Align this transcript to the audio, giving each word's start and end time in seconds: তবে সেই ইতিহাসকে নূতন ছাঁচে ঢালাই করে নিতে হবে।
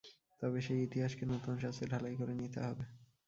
তবে 0.41 0.59
সেই 0.61 0.79
ইতিহাসকে 0.83 1.23
নূতন 1.25 1.55
ছাঁচে 1.57 1.83
ঢালাই 1.85 2.15
করে 2.15 2.33
নিতে 2.33 2.59
হবে। 2.61 2.83